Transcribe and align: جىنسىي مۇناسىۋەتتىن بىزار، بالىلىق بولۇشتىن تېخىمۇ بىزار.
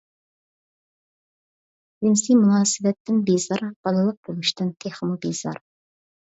جىنسىي 2.05 2.39
مۇناسىۋەتتىن 2.39 3.21
بىزار، 3.29 3.63
بالىلىق 3.89 4.19
بولۇشتىن 4.31 4.73
تېخىمۇ 4.87 5.21
بىزار. 5.29 5.63